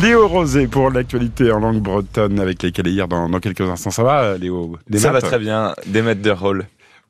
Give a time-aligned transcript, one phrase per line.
[0.00, 3.90] Léo Rosé pour l'actualité en langue bretonne avec les hier dans, dans quelques instants.
[3.90, 4.78] Ça va, Léo?
[4.88, 5.74] Des Ça va très bien.
[5.86, 6.66] Des maîtres de rôle.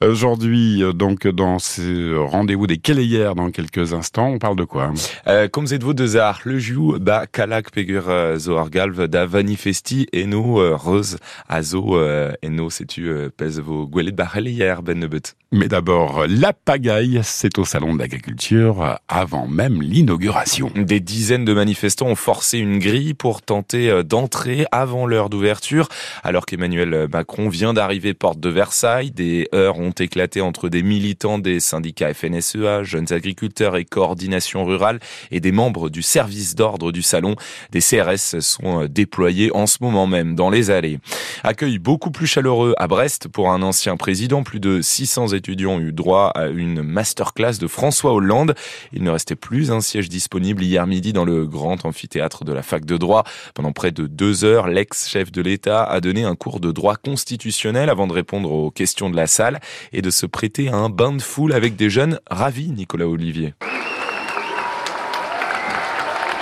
[0.09, 4.93] Aujourd'hui, euh, donc dans ce rendez-vous des hier dans quelques instants, on parle de quoi
[5.29, 10.09] euh, Comme vous deux arts, le joue ba kalak pegur euh, zo galv da vanifesti
[10.13, 11.19] et nous euh, rose
[11.49, 12.01] azo
[12.43, 15.23] et nous sais-tu pèse vos gouelet de hier ben nebet.
[15.53, 20.71] Mais d'abord, la pagaille, c'est au salon de l'agriculture avant même l'inauguration.
[20.75, 25.89] Des dizaines de manifestants ont forcé une grille pour tenter d'entrer avant l'heure d'ouverture,
[26.23, 29.11] alors qu'Emmanuel Macron vient d'arriver porte de Versailles.
[29.11, 35.01] Des heures ont éclaté entre des militants des syndicats FNSEA, jeunes agriculteurs et coordination rurale
[35.31, 37.37] et des membres du service d'ordre du salon.
[37.71, 40.99] Des CRS sont déployés en ce moment même dans les allées.
[41.45, 44.43] Accueil beaucoup plus chaleureux à Brest pour un ancien président.
[44.43, 48.55] Plus de 600 étudiants ont eu droit à une masterclass de François Hollande.
[48.93, 52.63] Il ne restait plus un siège disponible hier midi dans le grand amphithéâtre de la
[52.63, 53.25] fac de droit.
[53.55, 57.91] Pendant près de deux heures, l'ex-chef de l'État a donné un cours de droit constitutionnel
[57.91, 59.61] avant de répondre aux questions de la salle
[59.93, 63.55] et de se prêter à un bain de foule avec des jeunes ravis, Nicolas Olivier.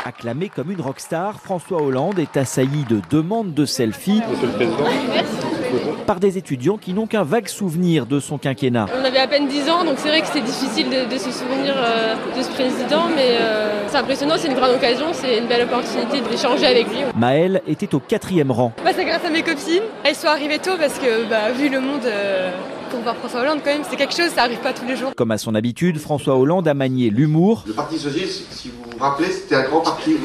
[0.05, 4.23] Acclamé comme une rockstar, François Hollande est assailli de demandes de selfies
[6.07, 8.87] par des étudiants qui n'ont qu'un vague souvenir de son quinquennat.
[9.01, 11.75] On avait à peine 10 ans, donc c'est vrai que c'est difficile de, se souvenir
[11.77, 15.63] euh, de ce président, mais euh, c'est impressionnant, c'est une grande occasion, c'est une belle
[15.63, 16.99] opportunité d'échanger avec lui.
[17.17, 18.73] Maëlle était au quatrième rang.
[18.85, 19.83] Bah, c'est grâce à mes copines.
[20.03, 22.05] Elles sont arrivées tôt parce que, bah, vu le monde...
[22.05, 22.51] Euh,
[22.91, 25.13] pour voir François Hollande, quand même, c'est quelque chose, ça arrive pas tous les jours.
[25.17, 27.65] Comme à son habitude, François Hollande a manié l'humour.
[27.67, 30.17] Le Parti Socialiste, si vous vous rappelez, c'était un grand parti,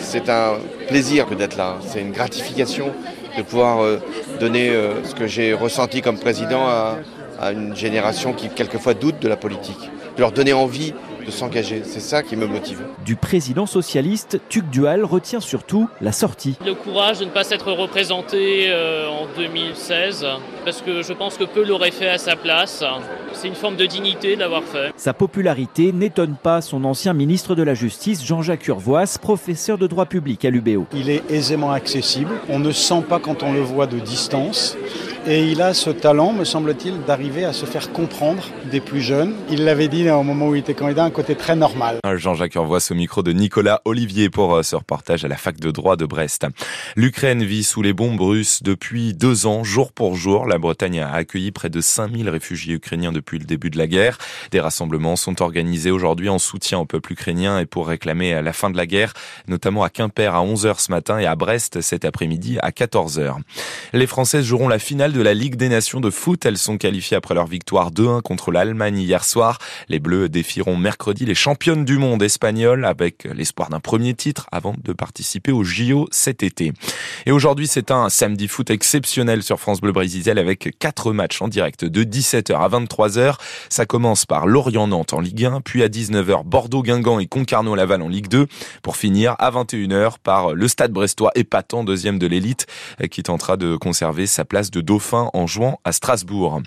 [0.00, 0.54] C'est un
[0.86, 2.92] plaisir d'être là, c'est une gratification
[3.36, 3.98] de pouvoir euh,
[4.40, 6.96] donner euh, ce que j'ai ressenti comme président à,
[7.40, 10.92] à une génération qui quelquefois doute de la politique, de leur donner envie
[11.28, 11.82] de s'engager.
[11.84, 12.80] C'est ça qui me motive.
[13.04, 16.56] Du président socialiste, Tuc Dual retient surtout la sortie.
[16.64, 20.26] Le courage de ne pas s'être représenté euh, en 2016,
[20.64, 22.82] parce que je pense que peu l'aurait fait à sa place.
[23.34, 24.90] C'est une forme de dignité d'avoir fait.
[24.96, 30.06] Sa popularité n'étonne pas son ancien ministre de la Justice, Jean-Jacques Urvoas, professeur de droit
[30.06, 30.86] public à l'UBO.
[30.94, 34.78] Il est aisément accessible, on ne sent pas quand on le voit de distance.
[35.26, 39.34] Et il a ce talent, me semble-t-il, d'arriver à se faire comprendre des plus jeunes.
[39.50, 41.98] Il l'avait dit au moment où il était candidat, un côté très normal.
[42.16, 45.70] Jean-Jacques envoie ce micro de Nicolas Olivier pour euh, ce reportage à la fac de
[45.70, 46.46] droit de Brest.
[46.96, 50.46] L'Ukraine vit sous les bombes russes depuis deux ans, jour pour jour.
[50.46, 54.18] La Bretagne a accueilli près de 5000 réfugiés ukrainiens depuis le début de la guerre.
[54.50, 58.70] Des rassemblements sont organisés aujourd'hui en soutien au peuple ukrainien et pour réclamer la fin
[58.70, 59.12] de la guerre,
[59.46, 63.36] notamment à Quimper à 11h ce matin et à Brest cet après-midi à 14h.
[63.92, 66.44] Les Françaises joueront la finale de la Ligue des Nations de foot.
[66.46, 69.58] Elles sont qualifiées après leur victoire 2-1 contre l'Allemagne hier soir.
[69.88, 74.74] Les Bleus défieront mercredi les championnes du monde espagnoles avec l'espoir d'un premier titre avant
[74.82, 76.72] de participer au JO cet été.
[77.26, 81.48] Et aujourd'hui, c'est un samedi foot exceptionnel sur France Bleu Brésil avec quatre matchs en
[81.48, 83.36] direct de 17h à 23h.
[83.68, 88.28] Ça commence par Lorient-Nantes en Ligue 1, puis à 19h Bordeaux-Guingamp et Concarneau-Laval en Ligue
[88.28, 88.46] 2
[88.82, 92.66] pour finir à 21h par le Stade Brestois épatant deuxième de l'élite
[93.10, 94.80] qui tentera de conserver sa place de
[95.12, 96.62] en jouant à Strasbourg.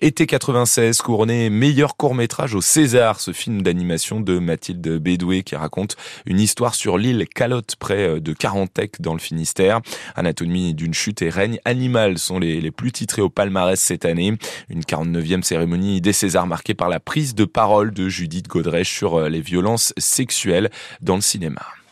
[0.00, 5.96] Été 96, couronné meilleur court-métrage au César, ce film d'animation de Mathilde Bédoué qui raconte
[6.26, 9.80] une histoire sur l'île Calotte près de Carantec dans le Finistère.
[10.14, 14.34] Anatomie d'une chute et règne animal sont les, les plus titrés au palmarès cette année.
[14.68, 19.28] Une 49e cérémonie des Césars marquée par la prise de parole de Judith Godrèche sur
[19.28, 20.70] les violences sexuelles
[21.00, 21.76] dans le cinéma.